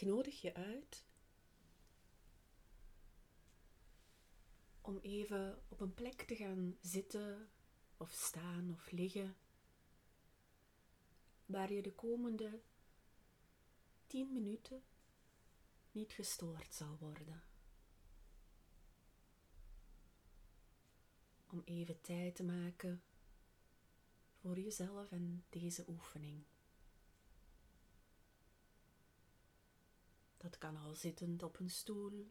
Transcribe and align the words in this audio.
Ik 0.00 0.06
nodig 0.06 0.40
je 0.40 0.54
uit 0.54 1.04
om 4.80 4.98
even 4.98 5.62
op 5.68 5.80
een 5.80 5.94
plek 5.94 6.22
te 6.22 6.36
gaan 6.36 6.76
zitten 6.80 7.48
of 7.96 8.10
staan 8.10 8.70
of 8.70 8.90
liggen, 8.90 9.36
waar 11.46 11.72
je 11.72 11.82
de 11.82 11.92
komende 11.92 12.60
tien 14.06 14.32
minuten 14.32 14.82
niet 15.92 16.12
gestoord 16.12 16.74
zal 16.74 16.96
worden. 16.98 17.42
Om 21.50 21.62
even 21.64 22.00
tijd 22.00 22.34
te 22.34 22.44
maken 22.44 23.02
voor 24.40 24.58
jezelf 24.58 25.12
en 25.12 25.44
deze 25.48 25.84
oefening. 25.88 26.44
Dat 30.50 30.58
kan 30.58 30.76
al 30.76 30.94
zittend 30.94 31.42
op 31.42 31.58
een 31.58 31.70
stoel, 31.70 32.30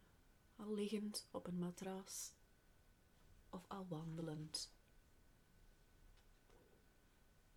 al 0.56 0.74
liggend 0.74 1.28
op 1.32 1.48
een 1.48 1.60
matras 1.60 2.32
of 3.50 3.66
al 3.68 3.88
wandelend. 3.88 4.74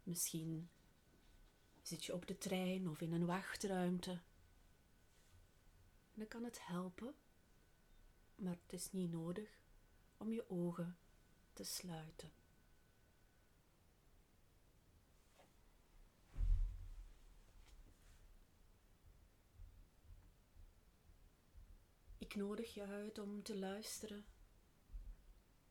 Misschien 0.02 0.71
zit 1.83 2.05
je 2.05 2.15
op 2.15 2.27
de 2.27 2.38
trein 2.38 2.88
of 2.88 3.01
in 3.01 3.12
een 3.12 3.27
wachtruimte. 3.27 4.11
En 4.11 4.21
dan 6.15 6.29
kan 6.29 6.45
het 6.45 6.66
helpen, 6.66 7.15
maar 8.35 8.59
het 8.63 8.73
is 8.73 8.93
niet 8.93 9.10
nodig 9.10 9.60
om 10.16 10.32
je 10.32 10.51
ogen 10.51 10.97
te 11.52 11.65
sluiten. 11.65 12.41
Ik 22.33 22.38
nodig 22.38 22.75
je 22.75 22.87
uit 22.87 23.19
om 23.19 23.43
te 23.43 23.59
luisteren 23.59 24.25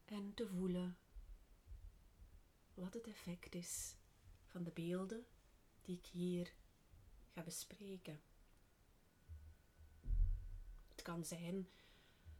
en 0.05 0.33
te 0.33 0.47
voelen 0.47 0.97
wat 2.73 2.93
het 2.93 3.07
effect 3.07 3.55
is 3.55 3.95
van 4.45 4.63
de 4.63 4.71
beelden 4.71 5.25
die 5.81 5.97
ik 5.97 6.05
hier 6.05 6.53
ga 7.33 7.43
bespreken. 7.43 8.21
Het 10.87 11.01
kan 11.01 11.25
zijn 11.25 11.69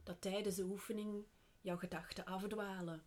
dat 0.02 0.20
tijdens 0.20 0.56
de 0.56 0.64
oefening 0.64 1.24
jouw 1.60 1.76
gedachten 1.76 2.24
afdwalen 2.24 3.02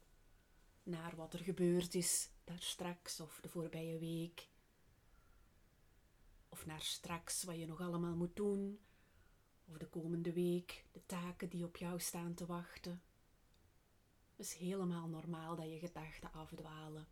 naar 0.84 1.16
wat 1.16 1.34
er 1.34 1.40
gebeurd 1.40 1.94
is 1.94 2.30
daar 2.44 2.62
straks 2.62 3.20
of 3.20 3.40
de 3.42 3.50
voorbije 3.50 4.00
week. 4.00 4.50
Of 6.50 6.66
naar 6.66 6.82
straks 6.82 7.44
wat 7.44 7.58
je 7.58 7.66
nog 7.66 7.82
allemaal 7.82 8.16
moet 8.16 8.36
doen. 8.36 8.80
Of 9.66 9.78
de 9.78 9.88
komende 9.88 10.34
week, 10.34 10.86
de 10.92 11.06
taken 11.06 11.50
die 11.50 11.66
op 11.66 11.78
jou 11.78 12.00
staan 12.00 12.34
te 12.34 12.46
wachten. 12.46 13.02
Het 14.36 14.46
is 14.46 14.54
helemaal 14.54 15.08
normaal 15.08 15.56
dat 15.56 15.70
je 15.70 15.80
gedachten 15.80 16.34
afdwalen. 16.34 17.08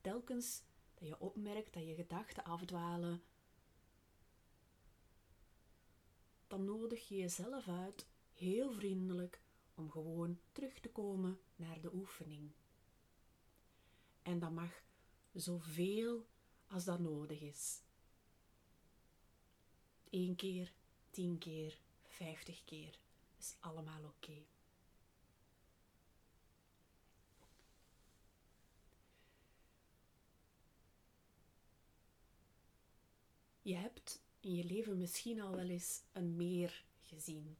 Telkens 0.00 0.62
dat 0.94 1.08
je 1.08 1.20
opmerkt 1.20 1.74
dat 1.74 1.86
je 1.86 1.94
gedachten 1.94 2.44
afdwalen, 2.44 3.22
dan 6.46 6.64
nodig 6.64 7.08
je 7.08 7.16
jezelf 7.16 7.68
uit 7.68 8.06
heel 8.34 8.72
vriendelijk 8.72 9.40
om 9.74 9.90
gewoon 9.90 10.40
terug 10.52 10.80
te 10.80 10.90
komen 10.90 11.40
naar 11.56 11.80
de 11.80 11.94
oefening. 11.94 12.50
En 14.22 14.38
dat 14.38 14.50
mag 14.50 14.82
zoveel 15.32 16.26
als 16.66 16.84
dat 16.84 16.98
nodig 16.98 17.40
is. 17.40 17.82
Eén 20.10 20.36
keer, 20.36 20.72
tien 21.10 21.38
keer, 21.38 21.78
vijftig 22.06 22.64
keer 22.64 22.98
is 23.38 23.54
allemaal 23.60 24.04
oké. 24.04 24.42
Je 33.62 33.74
hebt 33.74 34.20
in 34.40 34.54
je 34.54 34.64
leven 34.64 34.98
misschien 34.98 35.40
al 35.40 35.56
wel 35.56 35.68
eens 35.68 36.02
een 36.12 36.36
meer 36.36 36.84
gezien. 37.00 37.56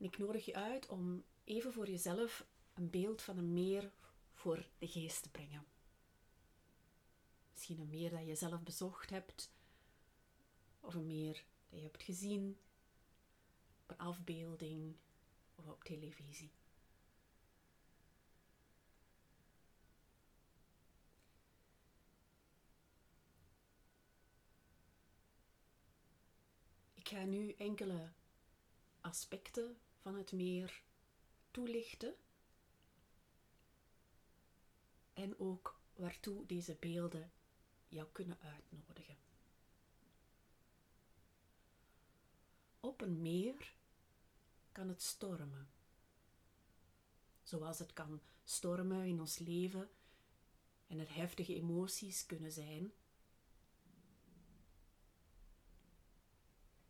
ik 0.00 0.18
nodig 0.18 0.44
je 0.44 0.54
uit 0.54 0.86
om 0.86 1.24
even 1.44 1.72
voor 1.72 1.88
jezelf 1.88 2.46
een 2.74 2.90
beeld 2.90 3.22
van 3.22 3.38
een 3.38 3.52
meer 3.52 3.92
voor 4.32 4.68
de 4.78 4.88
geest 4.88 5.22
te 5.22 5.30
brengen. 5.30 5.66
Misschien 7.60 7.80
een 7.80 7.90
meer 7.90 8.10
dat 8.10 8.26
je 8.26 8.34
zelf 8.34 8.62
bezocht 8.62 9.10
hebt, 9.10 9.50
of 10.80 10.94
een 10.94 11.06
meer 11.06 11.44
dat 11.68 11.78
je 11.78 11.84
hebt 11.84 12.02
gezien. 12.02 12.58
Op 13.82 13.90
een 13.90 13.98
afbeelding 13.98 14.96
of 15.54 15.66
op 15.66 15.84
televisie. 15.84 16.50
Ik 26.94 27.08
ga 27.08 27.24
nu 27.24 27.52
enkele 27.52 28.12
aspecten 29.00 29.78
van 30.02 30.14
het 30.14 30.32
meer 30.32 30.82
toelichten. 31.50 32.14
En 35.12 35.38
ook 35.38 35.80
waartoe 35.94 36.46
deze 36.46 36.76
beelden 36.80 37.32
jou 37.90 38.08
kunnen 38.12 38.38
uitnodigen. 38.40 39.16
Op 42.80 43.00
een 43.00 43.22
meer 43.22 43.74
kan 44.72 44.88
het 44.88 45.02
stormen. 45.02 45.68
Zoals 47.42 47.78
het 47.78 47.92
kan 47.92 48.20
stormen 48.44 49.06
in 49.06 49.20
ons 49.20 49.38
leven 49.38 49.90
en 50.86 50.98
er 50.98 51.14
heftige 51.14 51.54
emoties 51.54 52.26
kunnen 52.26 52.52
zijn. 52.52 52.92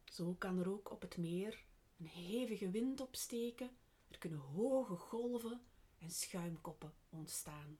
Zo 0.04 0.34
kan 0.34 0.58
er 0.58 0.70
ook 0.70 0.90
op 0.90 1.00
het 1.00 1.16
meer 1.16 1.64
een 1.98 2.06
hevige 2.06 2.70
wind 2.70 3.00
opsteken, 3.00 3.70
er 4.08 4.18
kunnen 4.18 4.38
hoge 4.38 4.96
golven 4.96 5.60
en 5.98 6.10
schuimkoppen 6.10 6.94
ontstaan. 7.08 7.78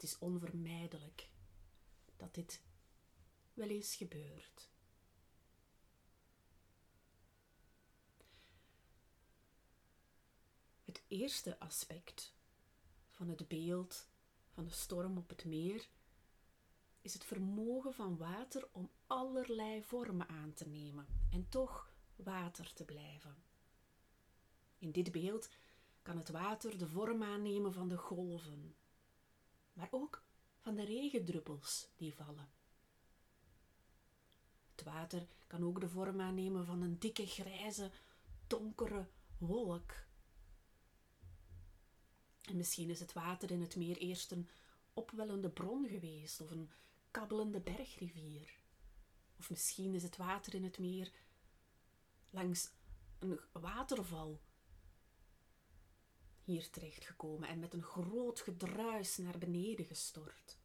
Het 0.00 0.08
is 0.08 0.18
onvermijdelijk 0.18 1.28
dat 2.16 2.34
dit 2.34 2.62
wel 3.54 3.68
eens 3.68 3.94
gebeurt. 3.94 4.68
Het 10.84 11.02
eerste 11.08 11.58
aspect 11.58 12.34
van 13.10 13.28
het 13.28 13.48
beeld 13.48 14.08
van 14.48 14.64
de 14.64 14.72
storm 14.72 15.18
op 15.18 15.28
het 15.28 15.44
meer 15.44 15.88
is 17.00 17.12
het 17.12 17.24
vermogen 17.24 17.94
van 17.94 18.16
water 18.16 18.68
om 18.72 18.90
allerlei 19.06 19.82
vormen 19.82 20.28
aan 20.28 20.54
te 20.54 20.68
nemen 20.68 21.06
en 21.30 21.48
toch 21.48 21.92
water 22.16 22.72
te 22.72 22.84
blijven. 22.84 23.42
In 24.78 24.92
dit 24.92 25.12
beeld 25.12 25.48
kan 26.02 26.16
het 26.16 26.28
water 26.28 26.78
de 26.78 26.88
vorm 26.88 27.22
aannemen 27.22 27.72
van 27.72 27.88
de 27.88 27.96
golven, 27.96 28.74
maar 29.72 29.88
ook 29.90 30.24
van 30.58 30.74
de 30.74 30.84
regendruppels 30.84 31.88
die 31.96 32.14
vallen. 32.14 32.48
Het 34.70 34.82
water 34.82 35.26
kan 35.46 35.64
ook 35.64 35.80
de 35.80 35.88
vorm 35.88 36.20
aannemen 36.20 36.66
van 36.66 36.82
een 36.82 36.98
dikke 36.98 37.26
grijze, 37.26 37.90
donkere 38.46 39.08
wolk. 39.38 39.92
En 42.42 42.56
misschien 42.56 42.90
is 42.90 43.00
het 43.00 43.12
water 43.12 43.50
in 43.50 43.60
het 43.60 43.76
meer 43.76 43.96
eerst 43.96 44.32
een 44.32 44.48
opwellende 44.92 45.50
bron 45.50 45.88
geweest 45.88 46.40
of 46.40 46.50
een 46.50 46.70
kabbelende 47.10 47.60
bergrivier. 47.60 48.58
Of 49.38 49.50
misschien 49.50 49.94
is 49.94 50.02
het 50.02 50.16
water 50.16 50.54
in 50.54 50.64
het 50.64 50.78
meer 50.78 51.12
langs 52.30 52.70
een 53.18 53.40
waterval 53.52 54.40
hier 56.50 56.70
terechtgekomen 56.70 57.48
en 57.48 57.58
met 57.58 57.74
een 57.74 57.82
groot 57.82 58.40
gedruis 58.40 59.16
naar 59.16 59.38
beneden 59.38 59.84
gestort. 59.86 60.58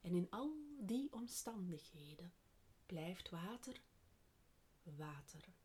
En 0.00 0.14
in 0.14 0.30
al 0.30 0.56
die 0.78 1.12
omstandigheden 1.12 2.32
blijft 2.86 3.30
water 3.30 3.80
water. 4.96 5.56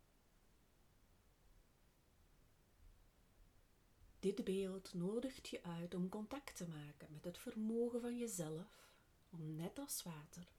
Dit 4.19 4.43
beeld 4.43 4.93
nodigt 4.93 5.47
je 5.47 5.63
uit 5.63 5.93
om 5.93 6.09
contact 6.09 6.55
te 6.55 6.67
maken 6.67 7.07
met 7.11 7.23
het 7.23 7.37
vermogen 7.37 8.01
van 8.01 8.17
jezelf 8.17 8.91
om 9.29 9.55
net 9.55 9.79
als 9.79 10.03
water 10.03 10.51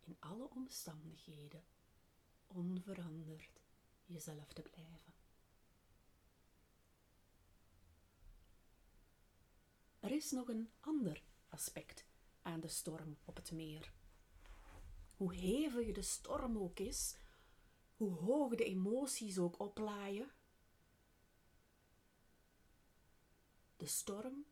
in 0.00 0.16
alle 0.20 0.50
omstandigheden 0.50 1.64
onveranderd 2.46 3.65
jezelf 4.06 4.52
te 4.52 4.62
blijven. 4.62 5.06
is 10.16 10.30
nog 10.30 10.48
een 10.48 10.70
ander 10.80 11.22
aspect 11.48 12.04
aan 12.42 12.60
de 12.60 12.68
storm 12.68 13.16
op 13.24 13.36
het 13.36 13.52
meer. 13.52 13.92
Hoe 15.16 15.34
hevig 15.34 15.92
de 15.92 16.02
storm 16.02 16.58
ook 16.58 16.78
is, 16.78 17.16
hoe 17.96 18.12
hoog 18.12 18.54
de 18.54 18.64
emoties 18.64 19.38
ook 19.38 19.60
oplaaien, 19.60 20.30
de 23.76 23.86
storm 23.86 24.44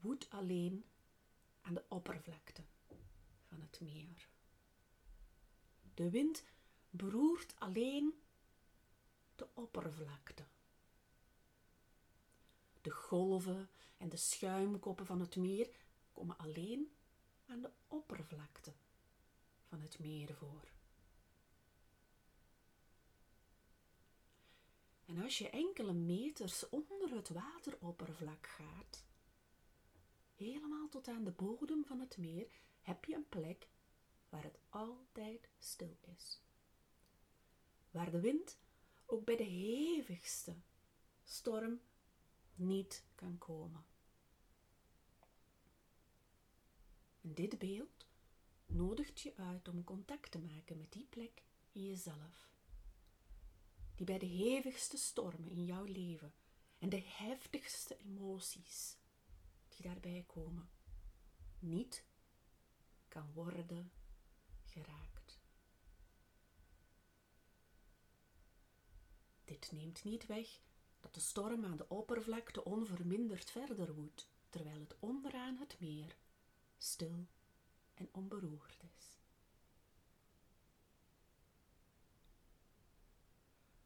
woedt 0.00 0.30
alleen 0.30 0.84
aan 1.60 1.74
de 1.74 1.84
oppervlakte 1.88 2.62
van 3.42 3.60
het 3.60 3.80
meer. 3.80 4.28
De 5.94 6.10
wind 6.10 6.44
beroert 6.90 7.54
alleen 7.58 8.14
de 9.38 9.46
oppervlakte. 9.54 10.44
De 12.80 12.90
golven 12.90 13.70
en 13.96 14.08
de 14.08 14.16
schuimkoppen 14.16 15.06
van 15.06 15.20
het 15.20 15.36
meer 15.36 15.70
komen 16.12 16.38
alleen 16.38 16.92
aan 17.46 17.60
de 17.60 17.70
oppervlakte 17.86 18.72
van 19.68 19.80
het 19.80 19.98
meer 19.98 20.34
voor. 20.34 20.68
En 25.04 25.22
als 25.22 25.38
je 25.38 25.50
enkele 25.50 25.92
meters 25.92 26.68
onder 26.68 27.10
het 27.10 27.28
wateroppervlak 27.28 28.46
gaat, 28.46 29.04
helemaal 30.34 30.88
tot 30.88 31.08
aan 31.08 31.24
de 31.24 31.30
bodem 31.30 31.84
van 31.84 32.00
het 32.00 32.16
meer, 32.16 32.50
heb 32.80 33.04
je 33.04 33.14
een 33.14 33.28
plek 33.28 33.68
waar 34.28 34.42
het 34.42 34.58
altijd 34.68 35.48
stil 35.58 35.98
is. 36.16 36.40
Waar 37.90 38.10
de 38.10 38.20
wind 38.20 38.58
ook 39.10 39.24
bij 39.24 39.36
de 39.36 39.44
hevigste 39.44 40.56
storm 41.24 41.80
niet 42.54 43.04
kan 43.14 43.38
komen. 43.38 43.84
En 47.20 47.34
dit 47.34 47.58
beeld 47.58 48.06
nodigt 48.66 49.20
je 49.20 49.36
uit 49.36 49.68
om 49.68 49.84
contact 49.84 50.30
te 50.30 50.38
maken 50.38 50.76
met 50.76 50.92
die 50.92 51.06
plek 51.06 51.42
in 51.72 51.86
jezelf, 51.86 52.52
die 53.94 54.06
bij 54.06 54.18
de 54.18 54.26
hevigste 54.26 54.96
stormen 54.96 55.50
in 55.50 55.64
jouw 55.64 55.84
leven 55.84 56.34
en 56.78 56.88
de 56.88 57.02
heftigste 57.04 57.96
emoties 57.96 58.96
die 59.68 59.86
daarbij 59.86 60.24
komen, 60.26 60.70
niet 61.58 62.04
kan 63.08 63.32
worden 63.32 63.92
geraakt. 64.64 65.17
Dit 69.48 69.72
neemt 69.72 70.04
niet 70.04 70.26
weg 70.26 70.60
dat 71.00 71.14
de 71.14 71.20
storm 71.20 71.64
aan 71.64 71.76
de 71.76 71.88
oppervlakte 71.88 72.64
onverminderd 72.64 73.50
verder 73.50 73.94
woedt, 73.94 74.28
terwijl 74.48 74.80
het 74.80 74.96
onderaan 74.98 75.56
het 75.56 75.80
meer 75.80 76.16
stil 76.78 77.26
en 77.94 78.08
onberoerd 78.12 78.82
is. 78.96 79.16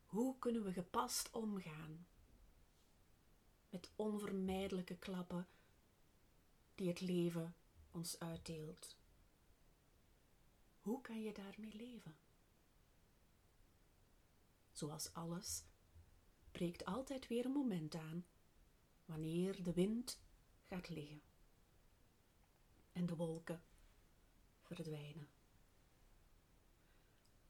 Hoe 0.04 0.38
kunnen 0.38 0.62
we 0.62 0.72
gepast 0.72 1.30
omgaan 1.30 2.06
met 3.70 3.90
onvermijdelijke 3.96 4.96
klappen 4.96 5.48
die 6.74 6.88
het 6.88 7.00
leven 7.00 7.54
ons 7.90 8.18
uitdeelt? 8.18 8.96
Hoe 10.80 11.00
kan 11.00 11.22
je 11.22 11.32
daarmee 11.32 11.74
leven? 11.74 12.16
Zoals 14.82 15.12
alles 15.12 15.64
breekt 16.50 16.84
altijd 16.84 17.28
weer 17.28 17.44
een 17.44 17.52
moment 17.52 17.94
aan 17.94 18.26
wanneer 19.04 19.62
de 19.62 19.72
wind 19.72 20.20
gaat 20.68 20.88
liggen 20.88 21.22
en 22.92 23.06
de 23.06 23.16
wolken 23.16 23.62
verdwijnen. 24.62 25.28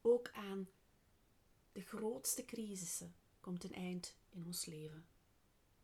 Ook 0.01 0.31
aan 0.31 0.69
de 1.71 1.81
grootste 1.81 2.45
crisissen 2.45 3.15
komt 3.39 3.63
een 3.63 3.73
eind 3.73 4.15
in 4.29 4.45
ons 4.45 4.65
leven. 4.65 5.07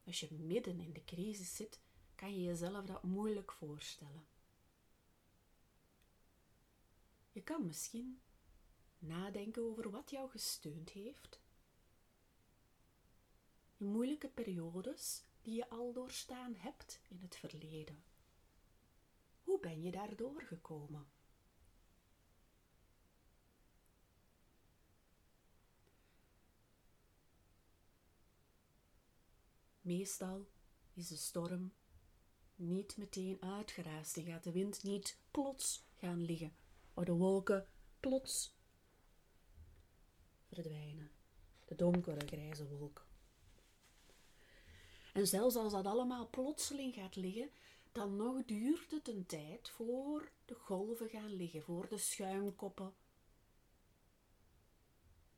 Als 0.05 0.19
je 0.19 0.33
midden 0.33 0.79
in 0.79 0.93
de 0.93 1.03
crisis 1.03 1.55
zit, 1.55 1.79
kan 2.15 2.33
je 2.33 2.43
jezelf 2.43 2.85
dat 2.85 3.03
moeilijk 3.03 3.51
voorstellen. 3.51 4.27
Je 7.31 7.41
kan 7.41 7.65
misschien 7.65 8.21
nadenken 8.99 9.63
over 9.63 9.89
wat 9.89 10.09
jou 10.09 10.29
gesteund 10.29 10.89
heeft. 10.89 11.39
In 13.77 13.85
moeilijke 13.85 14.29
periodes 14.29 15.23
die 15.41 15.55
je 15.55 15.69
al 15.69 15.93
doorstaan 15.93 16.55
hebt 16.55 17.01
in 17.07 17.19
het 17.21 17.35
verleden. 17.35 18.03
Hoe 19.43 19.59
ben 19.59 19.81
je 19.81 19.91
daardoor 19.91 20.41
gekomen? 20.41 21.07
Meestal 29.81 30.47
is 30.93 31.07
de 31.07 31.15
storm 31.15 31.73
niet 32.55 32.97
meteen 32.97 33.37
uitgeraasd 33.41 34.17
en 34.17 34.23
gaat 34.23 34.43
de 34.43 34.51
wind 34.51 34.83
niet 34.83 35.19
plots 35.31 35.85
gaan 35.95 36.21
liggen, 36.21 36.55
waar 36.93 37.05
de 37.05 37.11
wolken 37.11 37.67
plots 37.99 38.57
verdwijnen. 40.53 41.11
De 41.65 41.75
donkere 41.75 42.27
grijze 42.27 42.67
wolken. 42.67 43.05
En 45.13 45.27
zelfs 45.27 45.55
als 45.55 45.71
dat 45.71 45.85
allemaal 45.85 46.29
plotseling 46.29 46.93
gaat 46.93 47.15
liggen, 47.15 47.49
dan 47.91 48.15
nog 48.15 48.45
duurt 48.45 48.91
het 48.91 49.07
een 49.07 49.25
tijd 49.25 49.69
voor 49.69 50.31
de 50.45 50.55
golven 50.55 51.09
gaan 51.09 51.33
liggen, 51.33 51.61
voor 51.61 51.87
de 51.87 51.97
schuimkoppen 51.97 52.93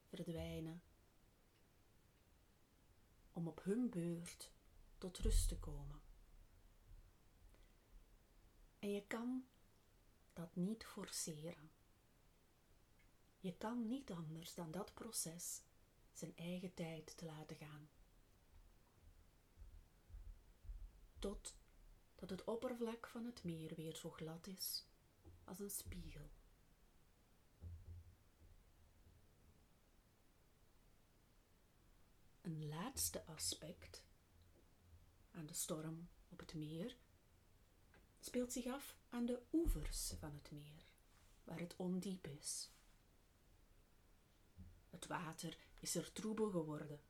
verdwijnen, 0.09 0.83
om 3.31 3.47
op 3.47 3.63
hun 3.63 3.89
beurt 3.89 4.51
tot 4.97 5.17
rust 5.17 5.47
te 5.47 5.59
komen. 5.59 6.01
En 8.79 8.91
je 8.91 9.03
kan 9.07 9.45
dat 10.33 10.55
niet 10.55 10.85
forceren. 10.85 11.71
Je 13.41 13.57
kan 13.57 13.87
niet 13.87 14.11
anders 14.11 14.53
dan 14.53 14.71
dat 14.71 14.93
proces 14.93 15.61
zijn 16.13 16.35
eigen 16.35 16.73
tijd 16.73 17.17
te 17.17 17.25
laten 17.25 17.55
gaan. 17.55 17.89
Tot 21.19 21.55
dat 22.15 22.29
het 22.29 22.43
oppervlak 22.43 23.07
van 23.07 23.25
het 23.25 23.43
meer 23.43 23.75
weer 23.75 23.95
zo 23.95 24.09
glad 24.09 24.47
is 24.47 24.85
als 25.43 25.59
een 25.59 25.69
spiegel. 25.69 26.29
Een 32.41 32.67
laatste 32.67 33.25
aspect 33.25 34.03
aan 35.31 35.45
de 35.45 35.53
storm 35.53 36.09
op 36.29 36.39
het 36.39 36.53
meer 36.53 36.97
speelt 38.19 38.51
zich 38.51 38.65
af 38.65 38.95
aan 39.09 39.25
de 39.25 39.41
oevers 39.53 40.13
van 40.19 40.33
het 40.33 40.51
meer, 40.51 40.83
waar 41.43 41.59
het 41.59 41.75
ondiep 41.75 42.27
is. 42.27 42.69
Het 44.91 45.07
water 45.07 45.57
is 45.79 45.95
er 45.95 46.11
troebel 46.11 46.49
geworden. 46.49 47.01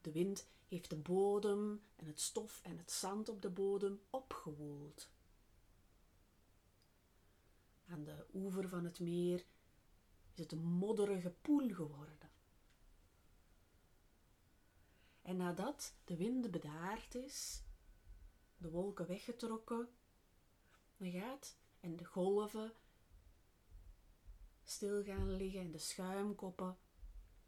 De 0.00 0.12
wind 0.12 0.46
heeft 0.68 0.90
de 0.90 0.96
bodem 0.96 1.82
en 1.96 2.06
het 2.06 2.20
stof 2.20 2.60
en 2.62 2.78
het 2.78 2.92
zand 2.92 3.28
op 3.28 3.42
de 3.42 3.50
bodem 3.50 4.00
opgewoeld. 4.10 5.10
Aan 7.86 8.04
de 8.04 8.26
oever 8.34 8.68
van 8.68 8.84
het 8.84 9.00
meer 9.00 9.44
is 10.32 10.38
het 10.38 10.52
een 10.52 10.64
modderige 10.64 11.30
poel 11.30 11.74
geworden. 11.74 12.30
En 15.22 15.36
nadat 15.36 15.94
de 16.04 16.16
wind 16.16 16.50
bedaard 16.50 17.14
is, 17.14 17.62
de 18.56 18.70
wolken 18.70 19.06
weggetrokken, 19.06 19.88
dan 20.96 21.10
gaat 21.10 21.56
en 21.80 21.96
de 21.96 22.04
golven 22.04 22.72
stil 24.72 25.04
gaan 25.04 25.36
liggen 25.36 25.60
en 25.60 25.70
de 25.70 25.78
schuimkoppen 25.78 26.78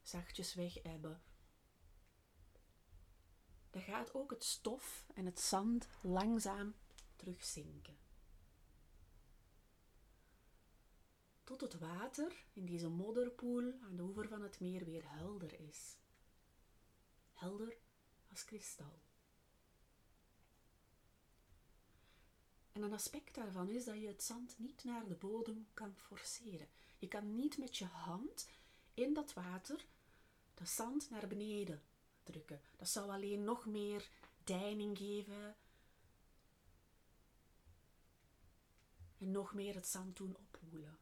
zachtjes 0.03 0.55
weg 0.55 0.83
hebben 0.83 1.23
dan 3.75 3.83
gaat 3.83 4.15
ook 4.15 4.31
het 4.31 4.45
stof 4.45 5.07
en 5.15 5.25
het 5.27 5.41
zand 5.41 5.89
langzaam 6.03 6.75
terugzinken. 7.17 7.97
Tot 11.45 11.61
het 11.61 11.79
water 11.79 12.45
in 12.53 12.67
deze 12.67 12.89
modderpoel 12.89 13.73
aan 13.83 13.97
de 13.97 14.03
oever 14.03 14.29
van 14.29 14.43
het 14.43 14.61
meer 14.61 14.85
weer 14.85 15.11
helder 15.11 15.61
is. 15.61 15.97
Helder 17.33 17.77
als 18.31 18.45
kristal. 18.45 19.03
En 22.73 22.83
een 22.83 22.93
aspect 22.93 23.35
daarvan 23.35 23.69
is 23.69 23.85
dat 23.85 24.01
je 24.01 24.07
het 24.07 24.23
zand 24.23 24.59
niet 24.59 24.85
naar 24.85 25.09
de 25.09 25.15
bodem 25.15 25.67
kan 25.75 25.97
forceren. 25.97 26.69
Je 27.05 27.11
kan 27.11 27.35
niet 27.35 27.59
met 27.59 27.77
je 27.77 27.85
hand 27.85 28.49
in 28.95 29.15
dat 29.15 29.33
water 29.33 29.87
de 30.55 30.67
zand 30.67 31.11
naar 31.11 31.27
beneden 31.27 31.83
drukken. 32.23 32.61
Dat 32.77 32.89
zou 32.89 33.11
alleen 33.11 33.45
nog 33.45 33.67
meer 33.67 34.09
deining 34.45 34.99
geven. 34.99 35.57
En 39.19 39.31
nog 39.31 39.55
meer 39.55 39.75
het 39.75 39.87
zand 39.87 40.17
doen 40.17 40.37
opwoelen. 40.37 40.99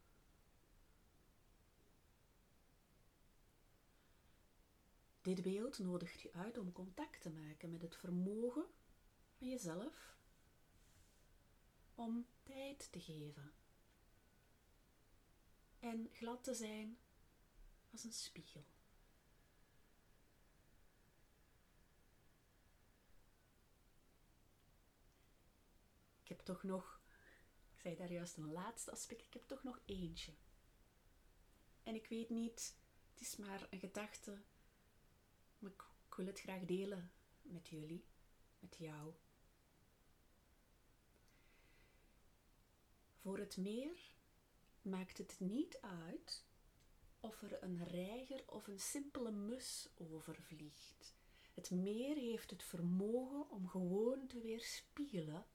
Dit 5.21 5.43
beeld 5.43 5.79
nodigt 5.79 6.21
je 6.21 6.33
uit 6.33 6.59
om 6.59 6.73
contact 6.73 7.21
te 7.21 7.31
maken 7.31 7.71
met 7.71 7.83
het 7.83 7.97
vermogen 7.97 8.67
van 9.39 9.49
jezelf 9.49 10.17
om 11.95 12.27
tijd 12.43 12.93
te 12.93 13.01
geven 13.01 13.53
en 15.83 16.09
glad 16.13 16.45
te 16.45 16.55
zijn 16.55 16.99
als 17.91 18.05
een 18.05 18.13
spiegel. 18.13 18.65
Ik 26.23 26.29
heb 26.29 26.41
toch 26.41 26.63
nog, 26.63 27.01
ik 27.75 27.81
zei 27.81 27.97
daar 27.97 28.13
juist 28.13 28.37
een 28.37 28.53
laatste 28.53 28.91
aspect, 28.91 29.27
ik 29.27 29.33
heb 29.33 29.47
toch 29.47 29.63
nog 29.63 29.81
eentje. 29.85 30.33
En 31.83 31.95
ik 31.95 32.07
weet 32.07 32.31
niet, 32.31 32.77
het 33.13 33.21
is 33.21 33.37
maar 33.37 33.67
een 33.71 33.81
gedachte, 33.81 34.43
maar 35.59 35.71
ik, 35.71 35.83
ik 36.07 36.15
wil 36.15 36.27
het 36.27 36.41
graag 36.41 36.65
delen 36.65 37.13
met 37.43 37.69
jullie, 37.69 38.05
met 38.59 38.77
jou. 38.77 39.15
Voor 43.21 43.39
het 43.39 43.57
meer 43.57 44.13
maakt 44.83 45.19
het 45.19 45.37
niet 45.39 45.79
uit 45.81 46.45
of 47.21 47.43
er 47.43 47.63
een 47.63 47.85
reiger 47.85 48.43
of 48.47 48.67
een 48.67 48.81
simpele 48.81 49.31
mus 49.31 49.89
overvliegt. 49.95 51.15
Het 51.55 51.71
meer 51.71 52.17
heeft 52.17 52.51
het 52.51 52.63
vermogen 52.63 53.51
om 53.51 53.69
gewoon 53.69 54.27
te 54.27 54.41
weerspiegelen 54.41 55.47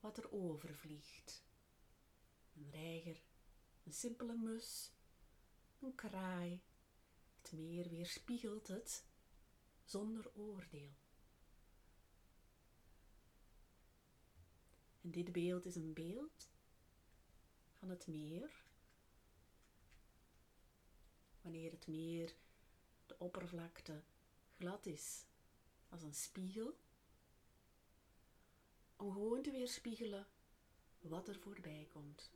wat 0.00 0.18
er 0.18 0.32
overvliegt. 0.32 1.44
Een 2.56 2.70
reiger, 2.70 3.22
een 3.84 3.92
simpele 3.92 4.36
mus, 4.36 4.92
een 5.80 5.94
kraai. 5.94 6.60
Het 7.42 7.52
meer 7.52 7.88
weerspiegelt 7.88 8.66
het 8.66 9.04
zonder 9.84 10.30
oordeel. 10.34 10.92
En 15.00 15.10
dit 15.10 15.32
beeld 15.32 15.64
is 15.66 15.74
een 15.74 15.92
beeld 15.92 16.53
van 17.84 17.92
het 17.92 18.06
meer. 18.06 18.64
Wanneer 21.40 21.70
het 21.70 21.86
meer 21.86 22.34
de 23.06 23.18
oppervlakte 23.18 24.02
glad 24.58 24.86
is 24.86 25.24
als 25.88 26.02
een 26.02 26.14
spiegel, 26.14 26.78
om 28.96 29.12
gewoon 29.12 29.42
te 29.42 29.50
weerspiegelen 29.50 30.26
wat 31.00 31.28
er 31.28 31.38
voorbij 31.38 31.88
komt. 31.92 32.32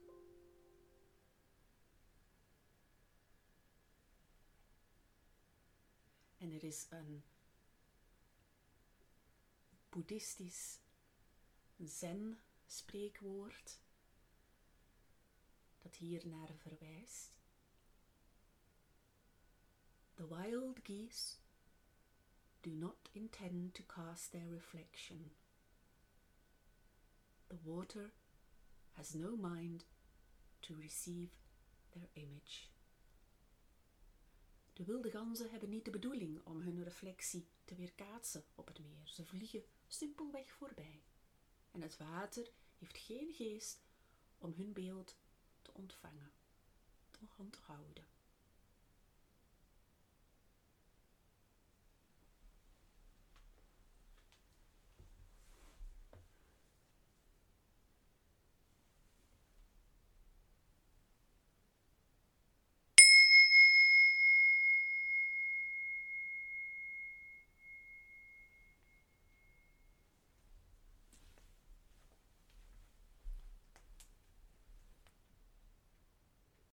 En 6.37 6.53
er 6.53 6.65
is 6.65 6.87
een 6.91 7.23
boeddhistisch 9.89 10.79
zen 11.77 12.41
spreekwoord 12.67 13.81
hier 15.97 16.27
naar 16.27 16.55
verwijst. 16.57 17.33
The 20.15 20.29
wild 20.29 20.79
geese 20.83 21.37
do 22.61 22.71
not 22.71 23.09
intend 23.13 23.75
to 23.75 23.83
cast 23.87 24.31
their 24.31 24.51
reflection. 24.51 25.31
The 27.47 27.59
water 27.63 28.13
has 28.93 29.15
no 29.15 29.37
mind 29.37 29.85
to 30.61 30.75
receive 30.75 31.31
their 31.91 32.09
image. 32.13 32.69
De 34.73 34.85
wilde 34.85 35.11
ganzen 35.11 35.51
hebben 35.51 35.69
niet 35.69 35.85
de 35.85 35.91
bedoeling 35.91 36.41
om 36.45 36.61
hun 36.61 36.85
reflectie 36.85 37.49
te 37.65 37.75
weerkaatsen 37.75 38.45
op 38.55 38.67
het 38.67 38.79
meer. 38.79 39.07
Ze 39.09 39.25
vliegen 39.25 39.65
simpelweg 39.87 40.53
voorbij. 40.53 41.03
En 41.71 41.81
het 41.81 41.97
water 41.97 42.51
heeft 42.79 42.99
geen 42.99 43.33
geest 43.33 43.83
om 44.39 44.53
hun 44.53 44.73
beeld 44.73 45.17
ontvangen, 45.79 46.33
onthouden. 47.37 48.18